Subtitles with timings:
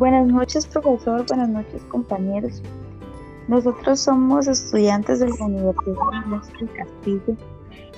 [0.00, 1.26] Buenas noches, profesor.
[1.26, 2.62] Buenas noches, compañeros.
[3.48, 5.94] Nosotros somos estudiantes de la Universidad
[6.58, 7.36] de Castillo.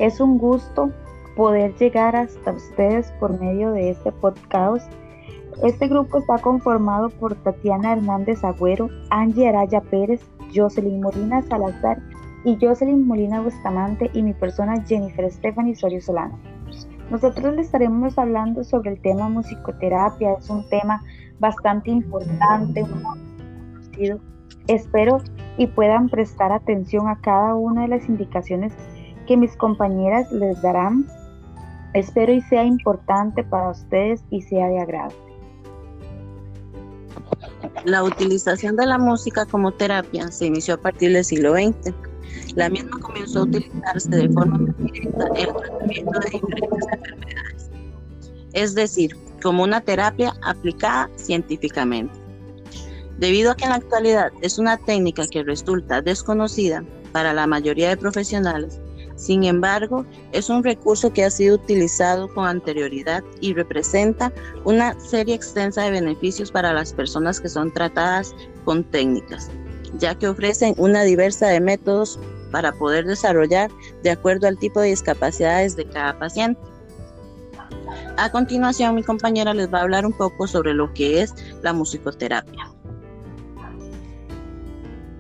[0.01, 0.91] Es un gusto
[1.37, 4.93] poder llegar hasta ustedes por medio de este podcast.
[5.63, 12.03] Este grupo está conformado por Tatiana Hernández Agüero, Angie Araya Pérez, Jocelyn Molina Salazar
[12.45, 16.37] y Jocelyn Molina Bustamante y mi persona Jennifer Stephanie Sorio Solano.
[17.13, 21.03] Nosotros le estaremos hablando sobre el tema musicoterapia, es un tema
[21.41, 24.19] bastante importante, conocido.
[24.67, 25.19] Espero
[25.59, 28.73] y puedan prestar atención a cada una de las indicaciones
[29.27, 31.07] que mis compañeras les darán.
[31.93, 35.13] Espero y sea importante para ustedes y sea de agrado.
[37.85, 41.93] La utilización de la música como terapia se inició a partir del siglo XX.
[42.55, 47.71] La misma comenzó a utilizarse de forma directa en el tratamiento de diferentes enfermedades,
[48.53, 52.13] es decir, como una terapia aplicada científicamente.
[53.19, 57.89] Debido a que en la actualidad es una técnica que resulta desconocida para la mayoría
[57.89, 58.81] de profesionales,
[59.17, 64.33] sin embargo, es un recurso que ha sido utilizado con anterioridad y representa
[64.65, 68.35] una serie extensa de beneficios para las personas que son tratadas
[68.65, 69.51] con técnicas,
[69.99, 72.19] ya que ofrecen una diversa de métodos
[72.53, 73.71] para poder desarrollar
[74.05, 76.61] de acuerdo al tipo de discapacidades de cada paciente.
[78.17, 81.73] A continuación, mi compañera les va a hablar un poco sobre lo que es la
[81.73, 82.71] musicoterapia.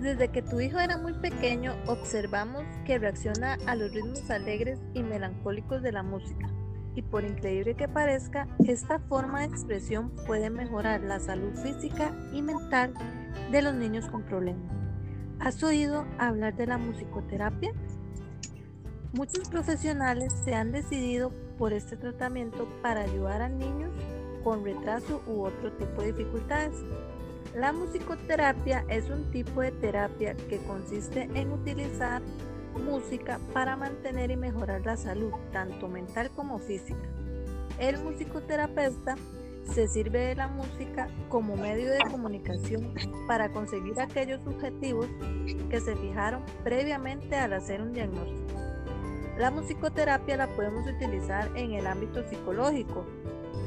[0.00, 5.02] Desde que tu hijo era muy pequeño, observamos que reacciona a los ritmos alegres y
[5.02, 6.50] melancólicos de la música.
[6.94, 12.42] Y por increíble que parezca, esta forma de expresión puede mejorar la salud física y
[12.42, 12.92] mental
[13.50, 14.81] de los niños con problemas.
[15.42, 17.73] ¿Has oído hablar de la musicoterapia?
[19.13, 23.91] Muchos profesionales se han decidido por este tratamiento para ayudar a niños
[24.45, 26.77] con retraso u otro tipo de dificultades.
[27.57, 32.23] La musicoterapia es un tipo de terapia que consiste en utilizar
[32.86, 37.08] música para mantener y mejorar la salud, tanto mental como física.
[37.81, 39.17] El musicoterapeuta
[39.64, 42.95] se sirve de la música como medio de comunicación
[43.27, 45.06] para conseguir aquellos objetivos
[45.70, 48.61] que se fijaron previamente al hacer un diagnóstico.
[49.39, 53.06] La musicoterapia la podemos utilizar en el ámbito psicológico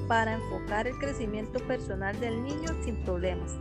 [0.07, 3.57] para enfocar el crecimiento personal del niño sin problemas.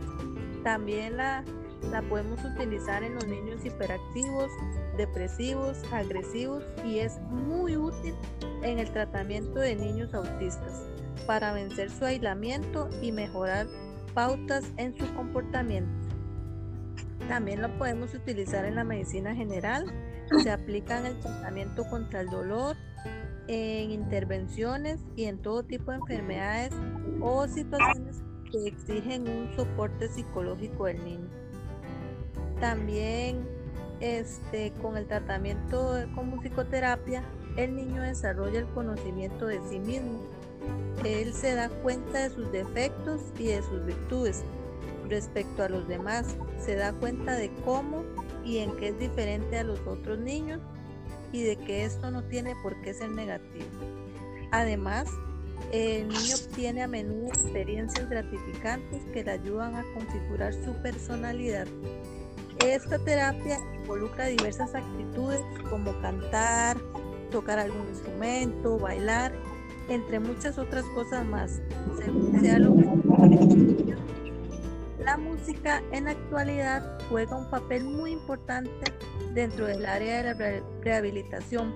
[0.63, 1.43] También la,
[1.89, 4.51] la podemos utilizar en los niños hiperactivos,
[4.97, 8.13] depresivos, agresivos y es muy útil
[8.61, 10.85] en el tratamiento de niños autistas
[11.25, 13.67] para vencer su aislamiento y mejorar
[14.13, 15.91] pautas en su comportamiento.
[17.27, 19.85] También lo podemos utilizar en la medicina general
[20.41, 22.75] se aplica en el tratamiento contra el dolor,
[23.47, 26.73] en intervenciones y en todo tipo de enfermedades
[27.21, 31.29] o situaciones que exigen un soporte psicológico del niño.
[32.59, 33.47] También
[33.99, 37.23] este, con el tratamiento con musicoterapia,
[37.55, 40.23] el niño desarrolla el conocimiento de sí mismo.
[41.03, 44.43] Él se da cuenta de sus defectos y de sus virtudes
[45.09, 46.35] respecto a los demás.
[46.59, 48.03] Se da cuenta de cómo
[48.43, 50.61] y en qué es diferente a los otros niños
[51.31, 53.65] y de que esto no tiene por qué ser negativo.
[54.51, 55.09] Además,
[55.71, 61.67] el niño obtiene a menudo experiencias gratificantes que le ayudan a configurar su personalidad.
[62.65, 66.77] Esta terapia involucra diversas actitudes como cantar,
[67.31, 69.33] tocar algún instrumento, bailar,
[69.89, 71.61] entre muchas otras cosas más,
[72.41, 73.95] sea lo que
[75.05, 78.91] la música en la actualidad juega un papel muy importante
[79.35, 81.75] dentro del área de la rehabilitación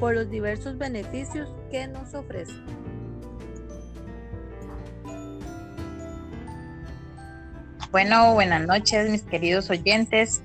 [0.00, 2.52] por los diversos beneficios que nos ofrece.
[7.92, 10.42] Bueno, buenas noches mis queridos oyentes.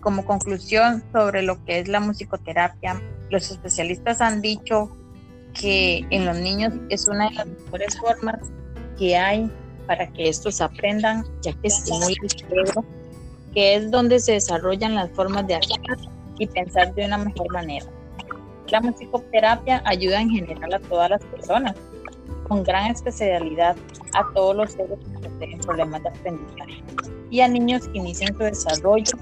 [0.00, 4.96] Como conclusión sobre lo que es la musicoterapia, los especialistas han dicho
[5.54, 8.38] que en los niños es una de las mejores formas
[8.98, 9.50] que hay
[9.86, 12.84] para que estos aprendan, ya que estimula el cerebro,
[13.52, 15.98] que es donde se desarrollan las formas de actuar
[16.38, 17.86] y pensar de una mejor manera.
[18.68, 21.74] La musicoterapia ayuda en general a todas las personas,
[22.48, 23.76] con gran especialidad
[24.14, 26.82] a todos los seres que tienen problemas de aprendizaje
[27.30, 29.12] y a niños que inician su desarrollo.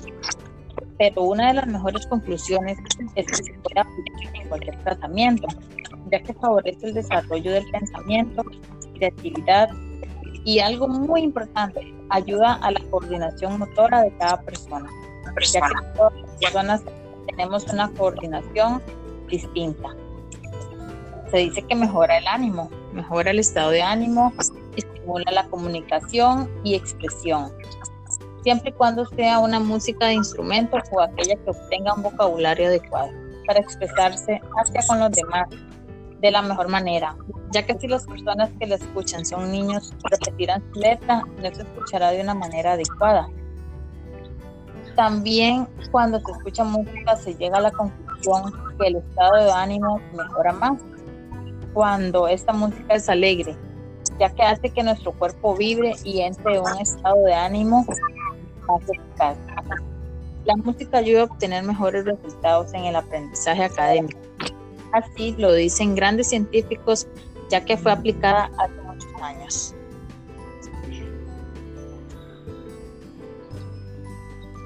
[1.03, 2.79] Pero una de las mejores conclusiones
[3.17, 5.49] es que se puede aplicar en cualquier tratamiento,
[6.13, 8.45] ya que favorece el desarrollo del pensamiento,
[8.95, 9.69] creatividad,
[10.45, 14.89] y algo muy importante, ayuda a la coordinación motora de cada persona,
[15.53, 16.83] ya que todas las personas
[17.27, 18.81] tenemos una coordinación
[19.27, 19.89] distinta.
[21.33, 24.33] Se dice que mejora el ánimo, mejora el estado de ánimo,
[24.77, 27.51] estimula la comunicación y expresión,
[28.43, 33.11] siempre y cuando sea una música de instrumento o aquella que obtenga un vocabulario adecuado
[33.47, 35.49] para expresarse hacia con los demás
[36.21, 37.17] de la mejor manera,
[37.51, 41.63] ya que si las personas que la escuchan son niños, repetirán su letra, no se
[41.63, 43.29] escuchará de una manera adecuada.
[44.95, 50.01] También cuando se escucha música se llega a la conclusión que el estado de ánimo
[50.15, 50.79] mejora más
[51.73, 53.57] cuando esta música es alegre,
[54.21, 57.85] ya que hace que nuestro cuerpo vibre y entre en un estado de ánimo
[60.45, 64.19] La música ayuda a obtener mejores resultados en el aprendizaje académico.
[64.93, 67.07] Así lo dicen grandes científicos,
[67.51, 69.75] ya que fue aplicada hace muchos años.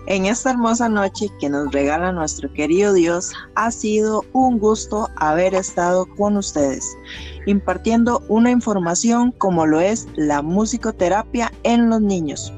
[0.09, 5.53] En esta hermosa noche que nos regala nuestro querido Dios, ha sido un gusto haber
[5.55, 6.97] estado con ustedes,
[7.45, 12.53] impartiendo una información como lo es la musicoterapia en los niños,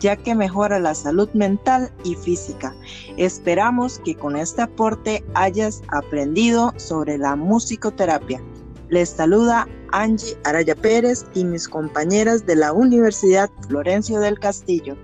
[0.00, 2.74] ya que mejora la salud mental y física.
[3.16, 8.42] Esperamos que con este aporte hayas aprendido sobre la musicoterapia.
[8.90, 14.96] Les saluda Angie Araya Pérez y mis compañeras de la Universidad Florencio del Castillo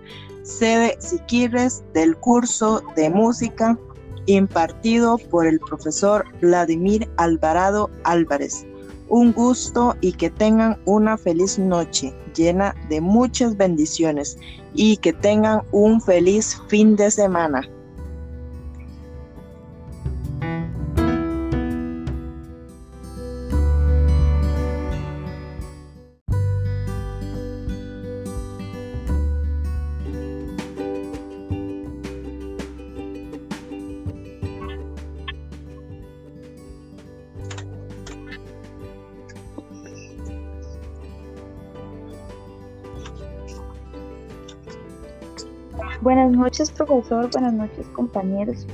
[0.43, 3.79] sede Siquirres del curso de música
[4.27, 8.67] impartido por el profesor Vladimir Alvarado Álvarez.
[9.11, 14.39] Un gusto y que tengan una feliz noche llena de muchas bendiciones
[14.73, 17.69] y que tengan un feliz fin de semana.
[46.03, 47.29] Buenas noches, profesor.
[47.31, 48.67] Buenas noches, compañeros.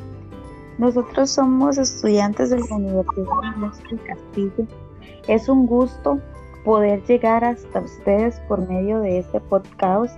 [0.79, 3.27] Nosotros somos estudiantes de la Universidad
[3.91, 4.67] de Castillo.
[5.27, 6.21] Es un gusto
[6.65, 10.17] poder llegar hasta ustedes por medio de este podcast.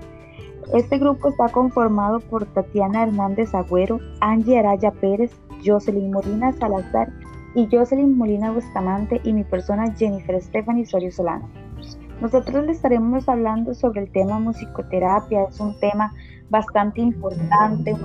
[0.75, 5.31] Este grupo está conformado por Tatiana Hernández Agüero, Angie Araya Pérez,
[5.65, 7.11] Jocelyn Molina Salazar
[7.55, 11.49] y Jocelyn Molina Bustamante y mi persona Jennifer Stephanie Sorio Solano.
[12.21, 16.13] Nosotros le estaremos hablando sobre el tema musicoterapia, es un tema
[16.51, 17.97] bastante importante,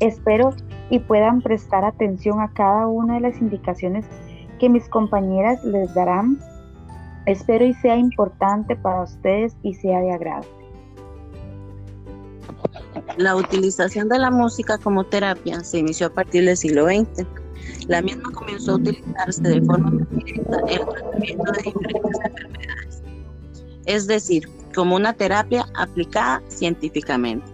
[0.00, 0.54] Espero
[0.88, 4.06] y puedan prestar atención a cada una de las indicaciones
[4.58, 6.38] que mis compañeras les darán.
[7.26, 10.46] Espero y sea importante para ustedes y sea de agrado.
[13.18, 17.26] La utilización de la música como terapia se inició a partir del siglo XX.
[17.88, 23.02] La misma comenzó a utilizarse de forma directa en el tratamiento de diferentes enfermedades.
[23.86, 27.46] Es decir, como una terapia aplicada científicamente.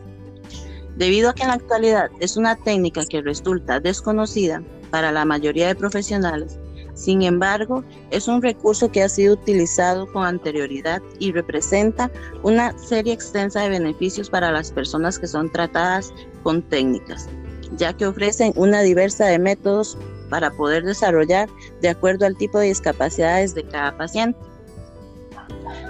[0.96, 5.66] Debido a que en la actualidad es una técnica que resulta desconocida para la mayoría
[5.66, 6.58] de profesionales,
[6.96, 12.10] sin embargo, es un recurso que ha sido utilizado con anterioridad y representa
[12.42, 17.28] una serie extensa de beneficios para las personas que son tratadas con técnicas,
[17.76, 19.98] ya que ofrecen una diversa de métodos
[20.30, 21.50] para poder desarrollar
[21.82, 24.38] de acuerdo al tipo de discapacidades de cada paciente.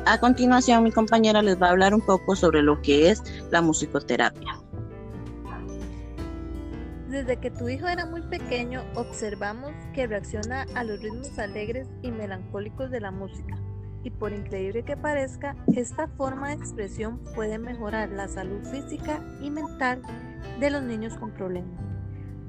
[0.05, 3.63] A continuación, mi compañera les va a hablar un poco sobre lo que es la
[3.63, 4.61] musicoterapia.
[7.09, 12.11] Desde que tu hijo era muy pequeño, observamos que reacciona a los ritmos alegres y
[12.11, 13.57] melancólicos de la música.
[14.03, 19.51] Y por increíble que parezca, esta forma de expresión puede mejorar la salud física y
[19.51, 20.03] mental
[20.61, 21.81] de los niños con problemas.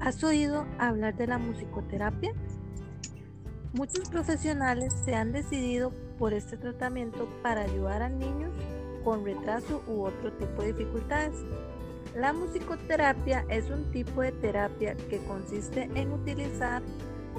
[0.00, 2.32] ¿Has oído hablar de la musicoterapia?
[3.78, 8.50] Muchos profesionales se han decidido por este tratamiento para ayudar a niños
[9.04, 11.36] con retraso u otro tipo de dificultades.
[12.16, 16.82] La musicoterapia es un tipo de terapia que consiste en utilizar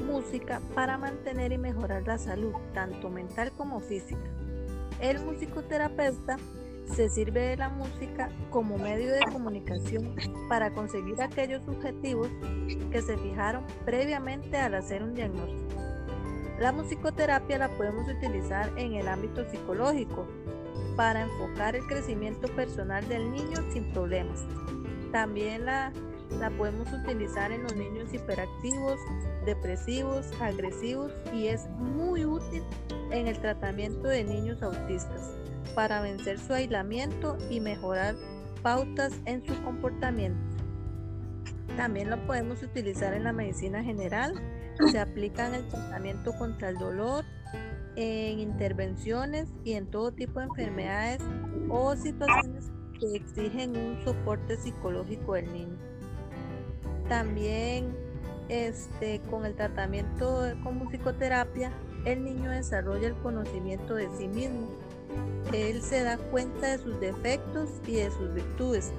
[0.07, 4.29] música para mantener y mejorar la salud, tanto mental como física.
[5.01, 6.37] El musicoterapeuta
[6.95, 10.15] se sirve de la música como medio de comunicación
[10.47, 12.29] para conseguir aquellos objetivos
[12.89, 15.98] que se fijaron previamente al hacer un diagnóstico.
[16.59, 20.27] La musicoterapia la podemos utilizar en el ámbito psicológico
[20.97, 24.41] para enfocar el crecimiento personal del niño sin problemas.
[25.13, 25.93] También la,
[26.37, 28.99] la podemos utilizar en los niños hiperactivos,
[29.45, 32.63] depresivos, agresivos y es muy útil
[33.11, 35.31] en el tratamiento de niños autistas
[35.75, 38.15] para vencer su aislamiento y mejorar
[38.61, 40.39] pautas en su comportamiento.
[41.77, 44.33] También la podemos utilizar en la medicina general
[44.87, 47.25] se aplica en el tratamiento contra el dolor,
[47.95, 51.21] en intervenciones y en todo tipo de enfermedades
[51.69, 55.77] o situaciones que exigen un soporte psicológico del niño.
[57.07, 57.95] También
[58.49, 61.71] este, con el tratamiento con musicoterapia,
[62.05, 64.69] el niño desarrolla el conocimiento de sí mismo.
[65.53, 68.91] Él se da cuenta de sus defectos y de sus virtudes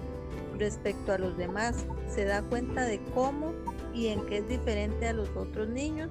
[0.58, 1.86] respecto a los demás.
[2.08, 3.52] Se da cuenta de cómo
[4.00, 6.08] y en qué es diferente a los otros niños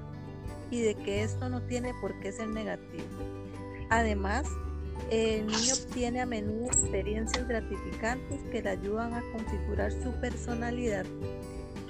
[0.70, 3.04] y de que esto no tiene por qué ser negativo.
[3.90, 4.46] Además,
[5.10, 11.04] el niño obtiene a menudo experiencias gratificantes que le ayudan a configurar su personalidad.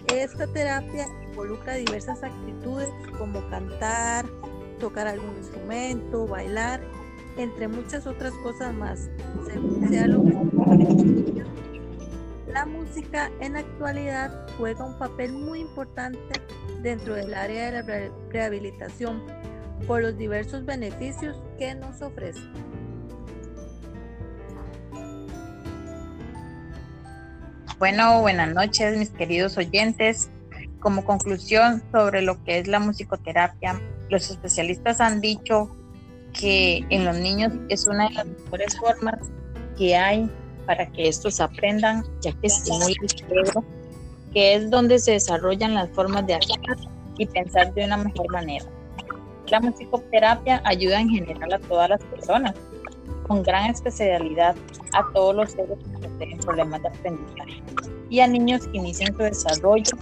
[0.07, 2.87] Esta terapia involucra diversas actitudes
[3.17, 4.25] como cantar,
[4.79, 6.79] tocar algún instrumento, bailar,
[7.35, 9.09] entre muchas otras cosas más,
[9.89, 11.43] sea lo que
[12.53, 16.19] la música en la actualidad juega un papel muy importante
[16.81, 19.23] dentro del área de la rehabilitación
[19.87, 22.41] por los diversos beneficios que nos ofrece.
[27.77, 30.29] Bueno, buenas noches mis queridos oyentes.
[30.79, 33.79] Como conclusión sobre lo que es la musicoterapia,
[34.09, 35.69] los especialistas han dicho
[36.33, 39.19] que en los niños es una de las mejores formas
[39.77, 40.29] que hay
[40.69, 43.63] para que estos aprendan, ya que estimula el cerebro,
[44.31, 46.77] que es donde se desarrollan las formas de actuar
[47.17, 48.65] y pensar de una mejor manera.
[49.47, 52.53] La musicoterapia ayuda en general a todas las personas,
[53.27, 54.55] con gran especialidad
[54.93, 57.63] a todos los seres que tienen problemas de aprendizaje
[58.11, 59.97] y a niños que inician su desarrollo.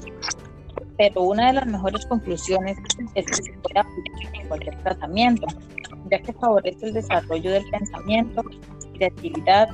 [0.98, 2.78] Pero una de las mejores conclusiones
[3.16, 5.48] es que se puede aplicar en cualquier tratamiento,
[6.12, 8.44] ya que favorece el desarrollo del pensamiento,
[8.96, 9.70] creatividad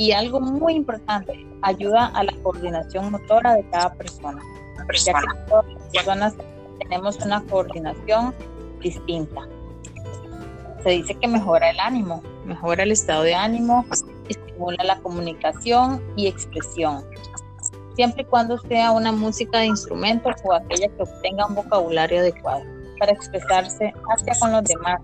[0.00, 4.40] y algo muy importante, ayuda a la coordinación motora de cada persona,
[5.04, 6.34] ya que todas las personas
[6.78, 8.34] tenemos una coordinación
[8.80, 9.42] distinta.
[10.82, 13.84] Se dice que mejora el ánimo, mejora el estado de ánimo,
[14.26, 17.04] estimula la comunicación y expresión,
[17.94, 22.64] siempre y cuando sea una música de instrumento o aquella que obtenga un vocabulario adecuado
[22.98, 25.02] para expresarse hacia con los demás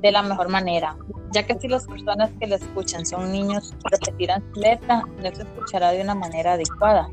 [0.00, 0.96] de la mejor manera,
[1.32, 5.42] ya que si las personas que la escuchan son niños, repetirán su letra, no se
[5.42, 7.08] escuchará de una manera adecuada.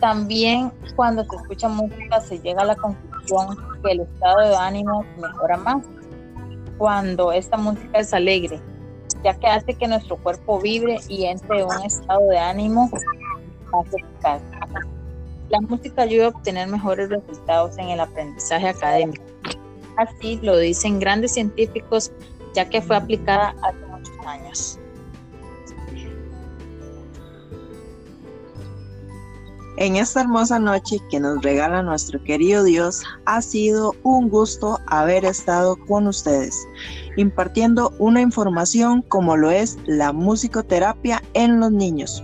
[0.00, 5.04] También cuando se escucha música se llega a la conclusión que el estado de ánimo
[5.20, 5.84] mejora más
[6.76, 8.60] cuando esta música es alegre,
[9.22, 12.90] ya que hace que nuestro cuerpo vibre y entre en un estado de ánimo
[13.70, 14.42] más eficaz.
[15.48, 19.31] La música ayuda a obtener mejores resultados en el aprendizaje académico.
[19.96, 22.12] Así lo dicen grandes científicos,
[22.54, 24.78] ya que fue aplicada hace muchos años.
[29.78, 35.24] En esta hermosa noche que nos regala nuestro querido Dios, ha sido un gusto haber
[35.24, 36.56] estado con ustedes,
[37.16, 42.22] impartiendo una información como lo es la musicoterapia en los niños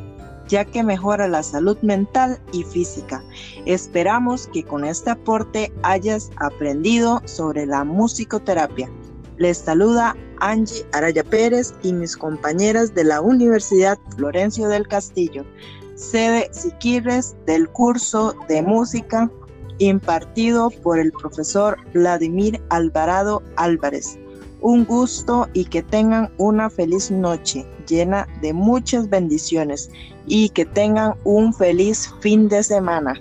[0.49, 3.23] ya que mejora la salud mental y física.
[3.67, 8.91] Esperamos que con este aporte hayas aprendido sobre la musicoterapia.
[9.37, 15.45] Les saluda Angie Araya Pérez y mis compañeras de la Universidad Florencio del Castillo,
[15.95, 19.31] sede Siquirres del curso de música
[19.79, 24.19] impartido por el profesor Vladimir Alvarado Álvarez.
[24.61, 29.91] Un gusto y que tengan una feliz noche llena de muchas bendiciones
[30.27, 33.21] y que tengan un feliz fin de semana.